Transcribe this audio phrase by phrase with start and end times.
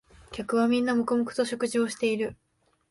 [0.31, 2.35] 客はみんな黙々と食事をしている